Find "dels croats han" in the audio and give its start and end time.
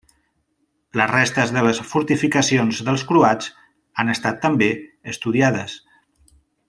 2.87-4.11